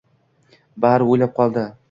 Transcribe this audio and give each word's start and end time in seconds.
Bari 0.87 1.09
o‘ylab 1.17 1.37
qoldi. 1.39 1.69